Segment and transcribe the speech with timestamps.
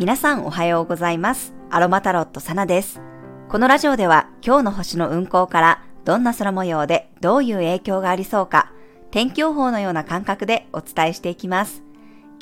[0.00, 1.52] 皆さんおはようございます。
[1.68, 3.02] アロマタロットサナです。
[3.50, 8.72] このラジオでは今日の星の運行からどんな空模様でどういう影響がありそうか、
[9.10, 11.82] 天気予報のような感覚でお伝えしていきます。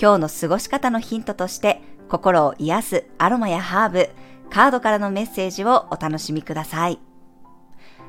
[0.01, 4.11] 今日の過ごし方のヒントとして心を癒すアロマやハーブ、
[4.50, 7.00] カードからのメッセージをお楽しみください。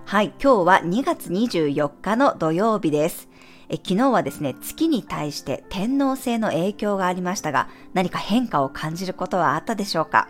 [0.05, 3.28] はい、今日は2月24日の土曜日です。
[3.69, 10.27] え昨日はですね、月に対して天皇星の影響がありましたが、何か変化を感じることはあったでしょうか？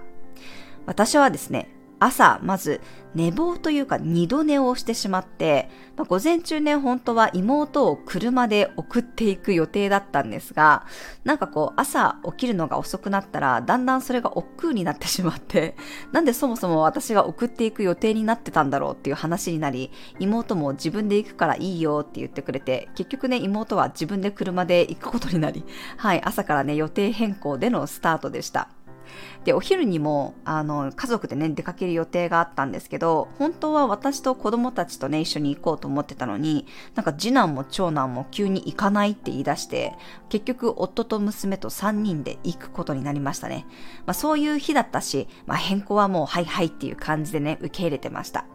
[0.85, 2.81] 私はですね、朝、まず
[3.15, 10.85] 寝坊というか二度寝をしてしまって、まあ、午前中ね、本当は妹を車で送っていく予定だったんですが、
[11.23, 15.75] なんかこう朝起きるのが遅くなったら、だんだんそれが億劫になってしまって、
[16.11, 25.65] なんでそもそも私が送っていく予定になってたんだろうっていう話になり、妹も自分で行くからいいよって言ってくれて、結局ね、妹は自分で車で行くことになり、
[25.97, 28.69] はい、朝からね、予定変更でのスタートでした。
[29.43, 39.93] で、お昼にも、あの、家族でね、出かける予定があったんですけど、本当は私と子供たちとね、一緒に行こうと思ってたのに、なんか次男も長男も急に行かないって言い出して、
[40.29, 43.65] 結局夫と娘と3人で行くことになりましたね。
[44.05, 48.45] まあそういう日だったし、まあ変更はもうはいはいっていう感じでね、受け入れてました。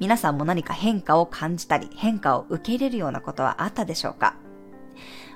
[0.00, 4.36] 皆さんも何か変化を感じたり、変化を受け入れるようなことはあったでしょうか？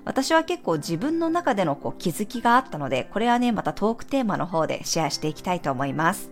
[0.07, 6.31] 私は結構自分の中でのこう気づきがあったので、これはね、またトークテーマの方でシェアしていきたいと思います。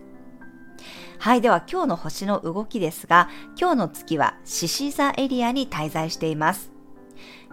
[1.19, 6.71] はい、では今日の星の動きですが、今日の月は獅子座エリアに滞在しています。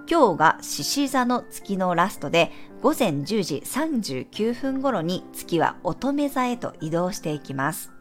[0.09, 7.92] 今日が獅子座の月のラストで、午前10時39分頃に月は乙女座へと移動していきます。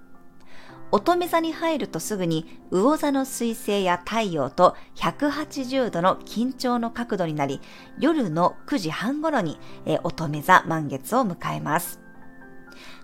[0.91, 7.61] 乙女座に入るとすぐに魚座の水星や太陽と180度の緊張の角度になり、
[7.97, 12.01] 夜の9時半頃に、え乙女座満月を迎えます。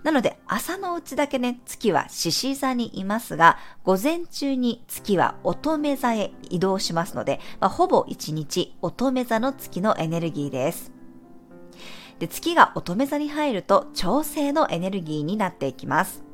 [0.04, 10.92] なので朝のうちだけね、月は獅子座にいますが、午前中に月は乙女座へ移動しますので、まあ、ほぼ一日乙女座の月のエネルギーです。
[12.20, 16.27] で月が乙女座に入ると調整のエネルギーになっていきます。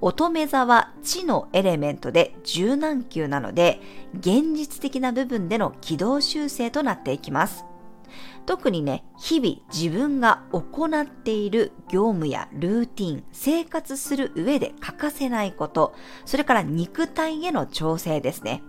[0.00, 3.80] 乙女座は地のエレメントで柔軟球なので、
[4.14, 7.64] 現実的な部分での軌道修正となっていきます。
[8.46, 15.94] 特にね、日々自分が行っている業務やルーティン、生活する上で欠かせないこと、
[16.24, 18.62] それから肉体への調整ですね。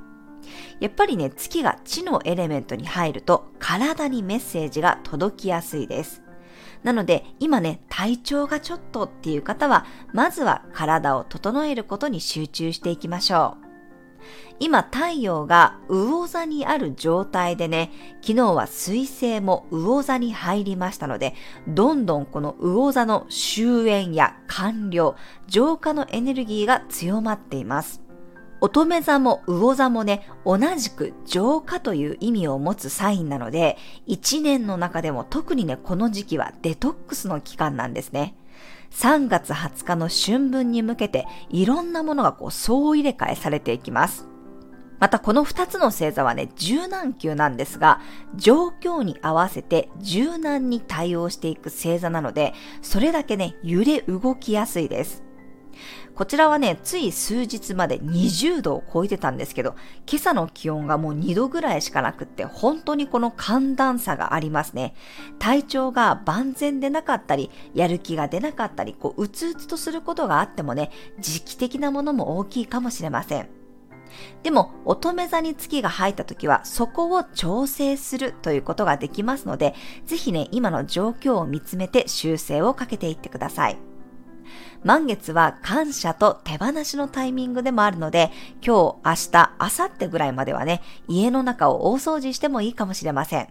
[0.79, 6.23] やっぱりね、月が地のエレメントに入ると体にメッセージが届きやすいです。
[6.84, 13.69] なので、今ね、体調がちょっとっていう方は、まずは体を整えることに集中していきましょう。
[14.62, 17.91] 今太陽が魚座にある状態でね、
[18.22, 21.34] 昨日は水星も魚座に入りましたので、
[21.67, 25.16] どんどんこの魚座の終焉や完了、
[25.47, 28.09] 浄化のエネルギーが強まっています。
[28.62, 38.36] 乙女座も魚座もね、同じく浄化という意味を持つサインなので、一年の中でも特にね、この時期はデトックスの期間なんですね。
[38.92, 44.28] 3月20日の春分に向けて、いろんなものがこう総入れ替えされていきます。
[45.00, 48.02] またこの2つの星座はね、柔軟球なんですが、
[48.36, 55.24] 状況に合わせて柔軟に対応していく星座なので、それだけね、揺れ動きやすいです。
[56.19, 59.75] こちらはね、つい数日まで20度を超えてたんですけど、
[60.06, 64.96] 今朝の気温がもう2度ぐらいしかなくって、本当にこの寒暖差がありますね。
[65.40, 73.47] 体調が万全でなかったり、やる気が出なかったり、こう、うつうつとすることがあってもね、時期的なものも大きいかもしれません。
[74.44, 79.74] でも、乙女座に月が入った時は、そこを調整するということができますので、
[80.06, 83.78] ぜひね、今の状況を見つめて修正をかけていってください。
[84.84, 88.31] 満月は感謝と手放しのタイミングでもあるので、
[88.66, 93.50] 今日、明日、明後日ぐらいまではね、家の中を大掃除してもいいかもしれません。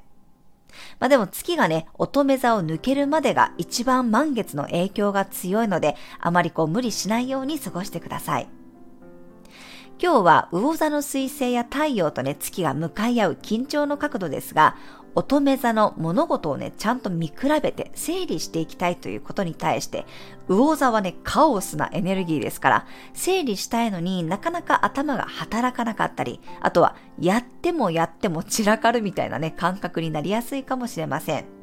[1.00, 8.48] まあでも月がね、乙女座を抜けるまでが一番満月の影響が強いので、あまりこう無理しないように過ごしてください。
[10.00, 14.76] 今日は魚座の水星や太陽とね、月が向かい合う緊張の角度ですが、
[15.18, 20.06] 乙女座の物事をね、ちゃんと見比べて整理していきたいということに対して、
[20.46, 31.57] 魚座はね、カオスなエネルギーですから、整理したいのになかなか頭が働かなかったり、あとはやってもやっても散らかるみたいなね、感覚になりやすいかもしれません。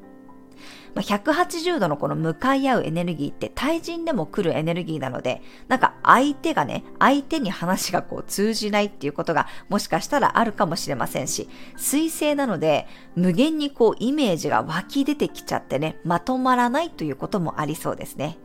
[0.93, 18.37] まあ、180度のこの向かい合うエネルギーって対人でも来るエネルギーなので、なんか相手がね、相手に話がこう通じないっていうことがもしかしたらあるかもしれませんし、水星なので無限にこうイメージが湧き出てきちゃってね、まとまらないということもありそうですね。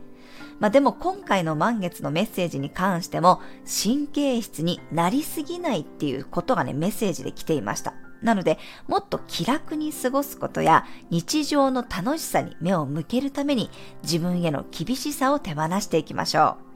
[0.59, 7.95] まあでも今回の満月のメッセージに関しても神経質になりすぎないっていうことがね、メッセージで来ていました。
[8.21, 13.69] なので、もっと気楽に過ごすことや日常の楽しさに目を向けるために
[14.03, 16.71] 自分への厳しさを手放していきましょう。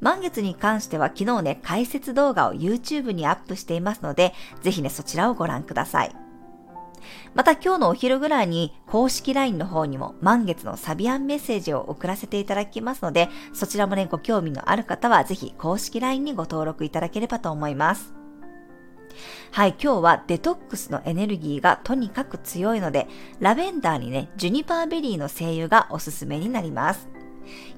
[0.00, 4.32] 満月に関しては昨日ね、解説動画を YouTube にアップしていますので、
[4.62, 6.16] ぜひね、そちらをご覧ください。
[7.34, 18.19] また今日のお昼ぐらいに公式 LINE の方にも満月のサビアンメッセージを送らせていただきますので、そちらもね、ご興味のある方はぜひ公式 LINE にご登録いただければと思います。
[19.50, 23.08] はい、今日はデトックスのエネルギーがとにかく強いので、
[23.40, 27.08] ラベンダーにね、ジュニパーベリーの精油がおすすめになります。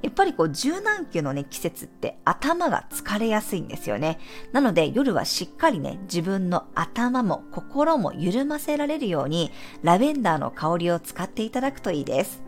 [0.02, 4.18] やっぱりこう柔軟球のね、季節って頭が疲れやすいんですよね。
[4.52, 9.50] なので夜はしっかりね、自分の頭も心も緩ませられるように、
[9.82, 12.42] ラベンダーの香りを使っていただくといいです。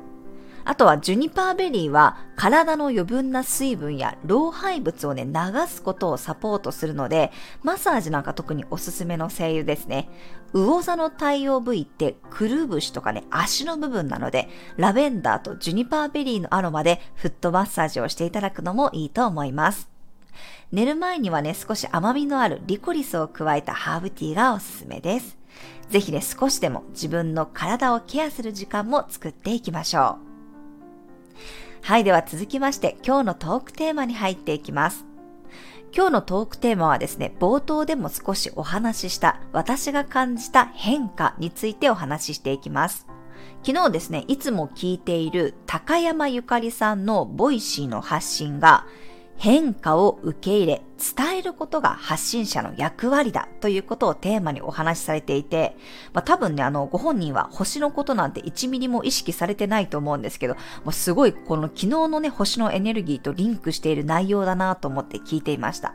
[0.67, 5.33] あとはジュニパーベリーは体の余分な水分や老廃物をね、流
[5.67, 7.33] すことをサポートするので、
[7.63, 10.09] マッサージなんか特におすすめの精油ですね。
[10.55, 19.91] 魚座の太陽部位ってくるぶしとかね、足の部分なので、ラベンダーとジュニパーベリーのアロマでフットマッサージをしていただくのもいいと思います。
[20.73, 25.37] 寝る前にはね、少し甘みのあるリコリスを加えたハーブティーがおすすめです。
[25.91, 30.34] ぜひね、少しでも自分の体をケアする時間も作っていきましょう。
[31.85, 35.05] はい、では続きまして今日のトークテーマに入っていきます。
[35.95, 43.07] 今日のトークテーマはですね、冒頭でも少しお話しした私が感じた変化についてお話ししていきます。
[43.63, 48.87] 昨日ですね、いつも聞いている高山ゆかりさんの Voicy の発信が
[49.37, 50.83] 変化を受け入れ、
[51.17, 55.77] 伝えることが発信者の役割だということをテーマにお話しされていて、
[56.13, 65.95] まあ、多分ね、あの、ご本人は星のことなんて1ミリも意識されてないと思うんですけど、もうすごいこの昨日のね、星のエネルギーとリンクしている内容だなと思って聞いていました。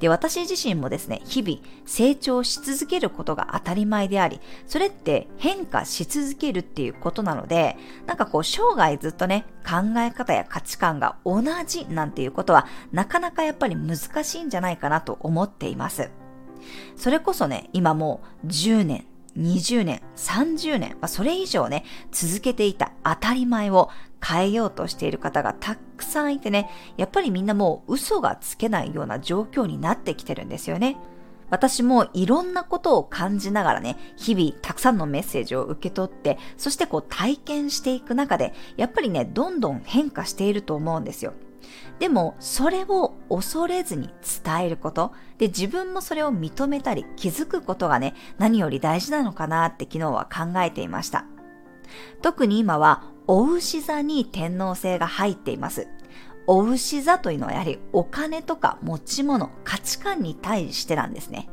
[0.00, 16.10] で、私自身もですね、日々成長し続けることが当たり前であり、それって変化し続けるっていうことなので、なんかこう生涯ずっとね、考え方や価値観が同じなんていうことは、なかなかやっぱり難しいんじゃないかなと思っています。
[16.96, 19.06] それこそね、今もう10年、
[19.36, 23.90] 20年、30年、まあ、それ以上ね、続けていた当たり前を
[24.24, 30.96] 変えようとしている方がたくさんいてね、やっぱりみんなもう嘘がつけないような状況になってきてるんですよね。
[31.50, 41.34] 私もいろんなことを感じながらね、日々たくさんのメッセージを受け取って、そしてこう体験していく中で、やっぱりね、どんどん変化していると思うんですよ。
[41.98, 44.10] でも、それを恐れずに
[44.44, 51.26] 伝えること、で、自分もそれを認めたり気づくことがね、何より大事なのかなって昨日は考えていました。
[52.22, 55.88] 特に今は、お牛座に天皇星が入っています。
[56.46, 61.48] お牛座というのはやはりお金とか持ち物、価値観に対してなんですね。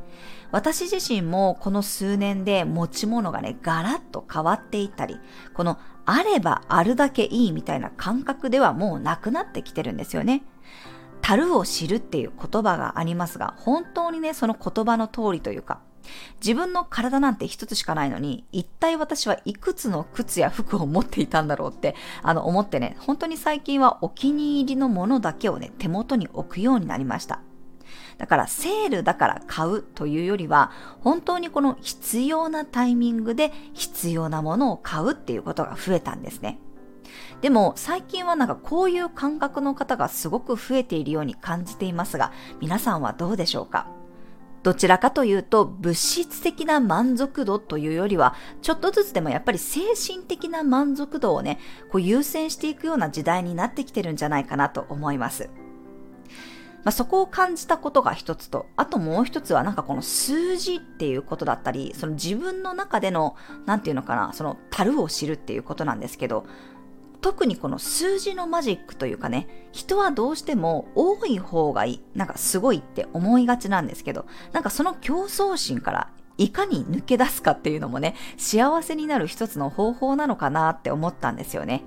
[0.51, 5.18] 私自身もこの数年で持ち物がね、ガラッと変わっていったり、
[5.53, 10.44] このあればあるだけいいみたいな感覚ではもうなくなってきてるんですよね。
[11.21, 15.79] 樽を知るっていう言葉がありますが、本当にね、その言葉の通りというか、
[16.39, 27.41] 自分の体なんて一つしかないのに、一体私はいくつの靴や服を持っていたんだろうって、あの、思ってね、本当に最近はお気に入りのものだけをね、手元に置くようになりました。
[28.17, 36.60] だからセールだから買うというよりは、本当にこの必要なタイミングで必要なものを買うっていうことが増えたんですね。
[37.41, 42.31] でも最近はなんかこういう感覚の方がすごく増えているように感じていますが、
[42.62, 43.88] 皆さんはどうでしょうか？
[44.63, 51.60] どちらかというと物質的な満足度というよりは、ちょっとずつでもやっぱり精神的な満足度をね、
[51.91, 55.50] こう優先していくような時代になってきてるんじゃないかなと思います。
[56.84, 66.46] まあ、そこを感じたことが一つと、あともう一つはなんかこの数字っていうことだったり、その自分の中での、なんていうのかな、その樽を知るっていうことなんですけど、
[67.22, 81.84] 特にこの数字のマジックというかね、人はどうしても多い方がいい、なんかすごいって思いがちなんですけど、なんかその競争心からいかに抜け出すかっていうのもね、幸せになる一つの方法なのかなって思ったんですよね。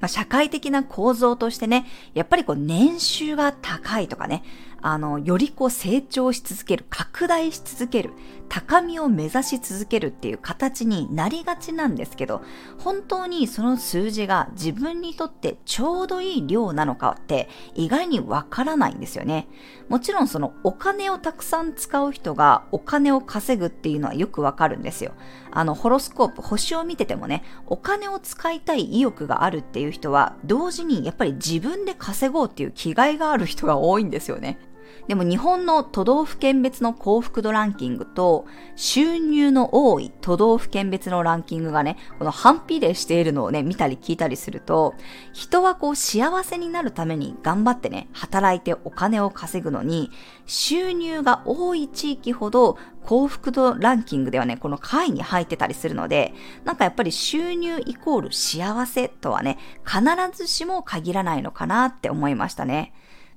[0.00, 4.42] まあ、社会的な構造としてね、やっぱりこう年収が高いとかね、
[4.82, 8.10] あの、よりこう成長し続ける、拡大し続ける、
[8.54, 12.40] 高みを目指し続けるっていう形になりがちなんですけど、
[12.78, 19.48] 本当にその数字が自分にとってちょうどいい量なのかって意外にわからないんですよね。
[19.88, 25.14] もちろんそのお金をたくさん使う人がお金を稼ぐっていうのはよくわかるんですよ。
[25.50, 34.60] あの、ホロスコープ、星を見ててもね、お金を使いたい意欲があるっていう人は、同時にやっぱり自分で稼ごうっていう気概がある人が多いんですよね。
[35.08, 44.94] でも日本の都道府県別の幸福度ランキングと収入の多い都道府県別のランキングがね、この反比例しているのをね、見たり聞いたりすると、
[45.32, 50.10] 人はこう幸せになるために頑張ってね、働いてお金を稼ぐのに、
[50.46, 56.32] 収入が多い地域ほど幸福度ランキングではね、この下位に入ってたりするので、
[56.64, 60.02] なんかやっぱり収入イコール幸せとはね、必
[60.36, 62.94] ずしも限らないのかなって思いましたね。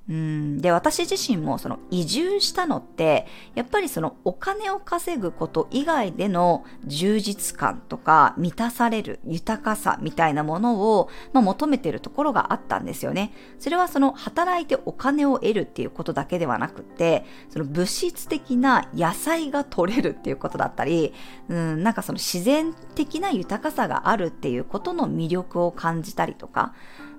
[0.08, 13.32] うん、で、私自身もその移住したのって、やっぱりそのお金を稼ぐこと以外での充実感とか満たされる豊かさみたいなものを、まあ、求めてるところがあったんですよね。
[13.58, 21.12] それはその働いてお金を得るっていうことだけではなくて、その物質的な野菜が取れるっていうことだったり、
[21.50, 26.72] うん、なんかその自然的な豊かさがあるっていうことの魅力を感じたりとか、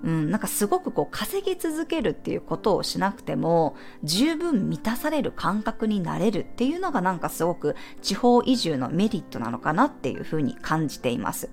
[0.03, 11.50] うん、なんかすごくこう稼ぎ続けるっていうことををしなくても十分満たされる感覚になれるっていうのがなんかすごく地方移住のメリットなのかなっていうふうに感じています。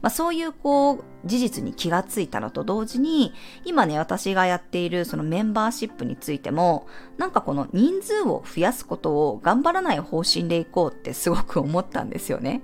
[0.00, 3.32] まあ、そういうこう事実に気がついたのと同時に
[3.64, 6.86] 今ね私がやっているそのメンバーシップについても
[7.16, 12.62] なんかこの人数を増やすことを頑張らない方針でいこうってすごく思ったんですよね。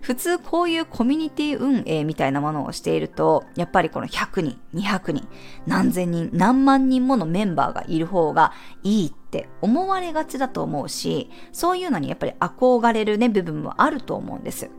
[0.00, 5.28] 普通こういうコミュニティ運営みたいなものをしているとやっぱりこの100人200人
[5.66, 14.70] 何千人何万人ものメンバーがいる方がいいって思われがちだと思うしそういうのにやっぱり憧れるね部分もあると思うんです。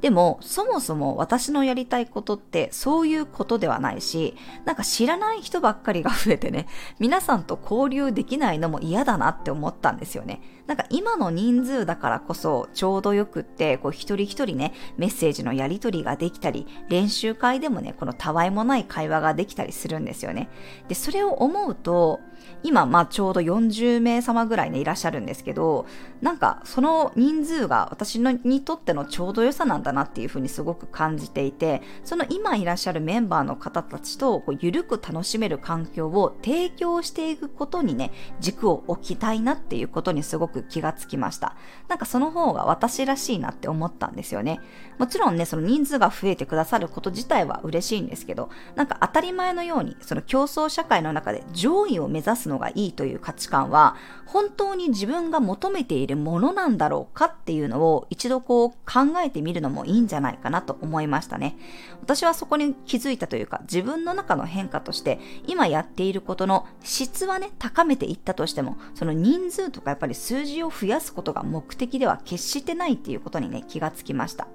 [0.00, 4.34] でも、そもそも私のやりたいことってそういうことではないし、
[4.64, 6.66] なんか知らない人ばっかりが増えてね、
[6.98, 10.40] 皆さんと交流できないのも嫌だなって思ったんですよね。
[10.66, 20.48] なんか今の人数だからこそちょうどよくって、こう一人一人ね、メッセージのやり取りができたり、練習会でもね、このたわいもない会話ができたりするんですよね。
[20.88, 22.20] で、それを思うと、
[22.62, 25.86] 今、まあちょうど40名様ぐらいね、いらっしゃるんですけど、
[26.20, 41.54] なんかその人数が私のにとってのちょうど良さなんだなっていうふうにすごく感じていて、その今いらっしゃるメンバーの方たちとこう緩く楽しめる環境を提供していくことにね、軸を置きたいなっていうことにすごく気がつきました。
[41.88, 44.60] なんかその方が私らしいなって思ったんですよね。
[44.98, 61.56] もちろんね、その人数が増えてくださること自体は嬉しいんですけど、なんか当たり前のように、その競争社会の中で上位を目指すのがいいという価値観は、本当に自分が求めているものなんだろうかっていうのを一度こう考えてみるのもいいんじゃないかなと思いましたね。
[62.02, 74.48] 私はそこに気づいたというか、自分の中の変化として、今やっていることの質はね、高めていったとしても、その人数とかやっぱり数字を増やすことが目的では決してないっていうことにね、気がつきました。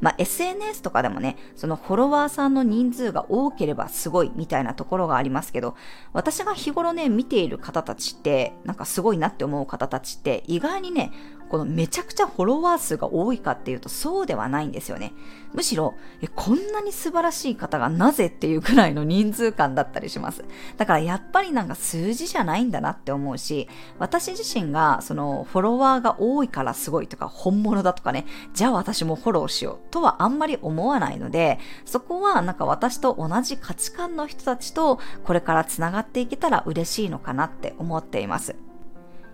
[0.00, 5.76] まあ、SNS とかでもね、そのフォロワーさんの人数が多ければすごいみたいなところがありますけど、
[6.12, 11.12] 私が日頃ね、見ている方たちって、なんかすごいなって思う方たちって、意外にね、
[11.50, 15.12] このめちゃくちゃフォロワー数が多いかっていうとそうではないんですよね。
[15.52, 15.94] むしろ、
[16.36, 20.44] こんなに素晴らしい方がなぜっていうくらいの人数感だったりします。
[20.76, 38.54] だからやっぱりなんか数字じゃないんだなって思うし、私自身がそのフォロワーが多いからすごいとか本物だとかね、じゃあ私もフォローしようとはあんまり思わないので、そこはなんか私と同じ価値観の人たちとこれから繋がっていけたら嬉しいのかなって思っています。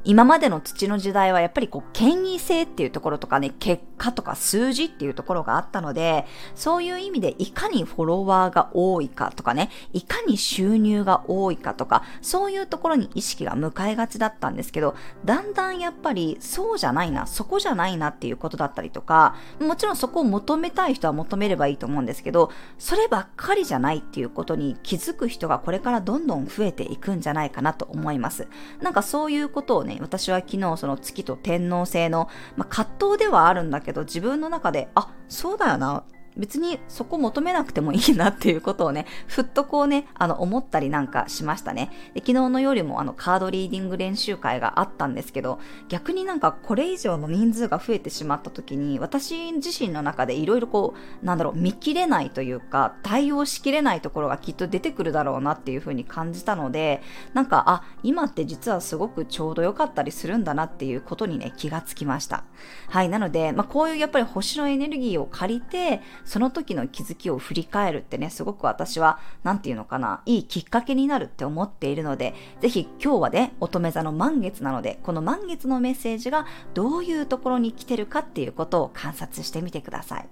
[0.06, 14.94] 今までの土の時代はやっぱりこう、権威性っていうところとかね、結果とか数字っていうところがあったので、そういう意味でいかにフォロワーが多いかとかね、いかに収入が多いかとか、そういうところに意識が向かいがちだったんですけど、
[15.25, 28.46] だんだんやっぱりそうじゃないな、そこじゃないなっていうことだったりとか、もちろんそこを求めたい人は求めればいいと思うんですけど、そればっかりじゃないっていうことに気づく人がこれからどんどん増えていくんじゃないかなと思います。
[28.80, 36.05] なんかそういうことをね、私は昨日その月と天皇星の、まあ、葛藤ではあるんだけど、自分の中で、あ、そうだよな、
[36.37, 41.90] 別にそこ求めなくてもいいなっていうことをね、 ふっとこうね、あの、思ったりなんかしましたね。
[42.14, 57.02] で昨日の夜もあの、カードリーディング練習会があったんですけど、逆になんかこれ以上の人数が増えてしまった時に、私自身の中でいろいろこう、なんだろう、見切れないというか、対応しきれないところがきっと出てくるだろうなっていうふうに感じたので、
[57.33, 62.45] なんか、あ、今って実はすごくちょうど良かったりするんだなっていうことにね、気がつきました。
[62.88, 80.28] はい、なので、まあ、こういうやっぱり星のエネルギーを借りて、その時の気づきを振り返るってね、すごく私は、なんていうのかな、いいきっかけになるって思っているので、ぜひ今日はね、乙女座の満月なので、この満月のメッセージがどういうところに来てるかっていうことを観察してみてください。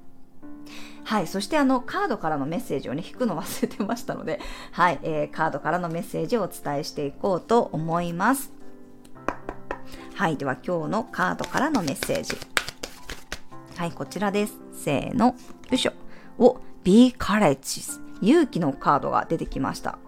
[1.04, 1.26] はい。
[1.26, 4.40] そしてあの、カードからのメッセージをね、引くの忘れてましたので、
[4.72, 4.98] はい。
[5.02, 8.52] えー、カードからのメッセージをお伝えしていこうと思います。
[10.14, 10.36] はい。
[10.36, 12.53] では今日のカードからのメッセージ。
[13.76, 14.54] はい、こちらです。
[14.72, 15.26] せーの。
[15.26, 15.34] よ
[15.72, 15.92] いしょ。
[16.38, 18.00] お、Be Courageous。
[18.22, 19.98] 勇気のカードが出てきました。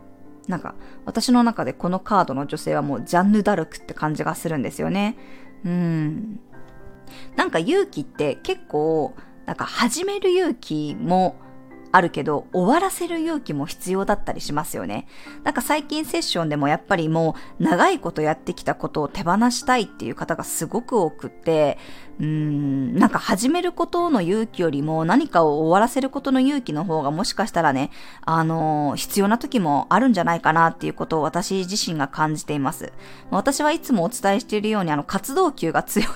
[0.46, 5.16] なんか、私の中でこのカードの女性はもうジャンヌ・ダルクって感じがするんですよね。
[5.64, 6.38] うん。
[7.34, 9.14] なんか勇気って結構
[9.46, 11.34] なんか始める勇気も
[11.96, 15.06] あるけど、終わらせる勇気も必要だったりしますよね。
[15.44, 21.78] なんか最近セッションでもやっぱりもう長いことやってきたことを手放したいっていう方がすごく多くって、
[22.18, 27.90] うーん、なんか始めることの勇気よりも何かを終わらせることの勇気の方がもしかしたらね、
[28.26, 32.92] あのー、必要な時もあるんじゃないかなっていうことを私自身が感じています。
[33.30, 36.08] 私はいつもお伝えしているようにあの活動球が強い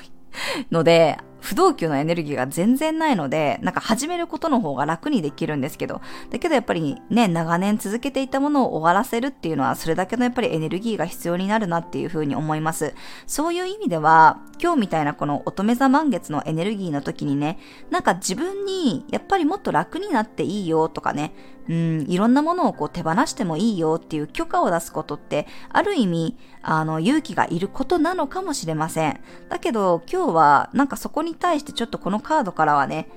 [0.70, 12.94] ので、不動級のエネルギーが全然ないので、なんか始めることの方が楽にできるんですけど、だけどやっぱりね、長年続けていたものを終わらせるっていうのは、それだけのやっぱりエネルギーが必要になるなっていうふうに思います。
[13.26, 17.58] そういう意味では、今日みたいなこの乙女座満月のエネルギーの時にね、
[17.90, 21.32] なんか自分にやっぱりもっと楽になっていいよとかね、
[21.70, 29.20] うん、いろんなものをこう手放してもいいよっていう許可を出すことって、ある意味、あの、勇気がいることなのかもしれません。
[29.48, 33.08] だけど、今日は、なんかそこにに対してちょっとこのカードからはね、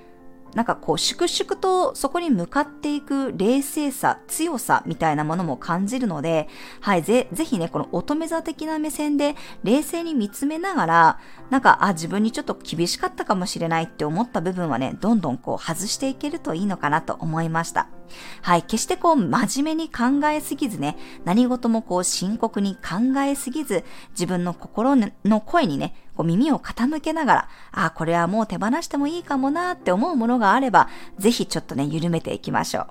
[0.55, 6.47] なんかこう、粛々とそこに向かっていく冷静さ、強さみたいなものも感じるので、
[6.79, 17.87] はい、ぜ、ぜひね、この乙女座的な目線で冷静に見つめながら、なんか、あ、自分にちょっと厳しかったかもしれないって思った部分はね、どんどんこう外していけるといいのかなと思いました。
[18.41, 32.87] はい、決してこう真面目に考えすぎずね、何事もこう深刻に考えすぎず、自分の心の声にね、こう耳を傾けながら、ああ、これはもう手放してもいいかもなって思うものがあれば、ぜひちょっとね、緩めていきましょう。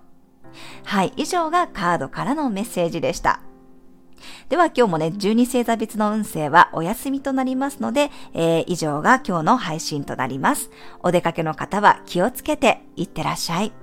[0.85, 3.41] はい、以上がカードからのメッセージでした。
[4.49, 10.71] では今日もね、12星座別の運勢はお休みとなりますので、えー、以上が今日の配信となります。
[11.01, 13.82] お出かけの方は気をつけていってらっしゃい。